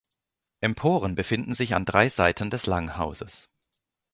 [0.61, 3.47] Emporen befinden sich an drei Seiten des Langhauses.